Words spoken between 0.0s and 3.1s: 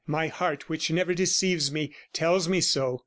My heart which never deceives me, tells me so.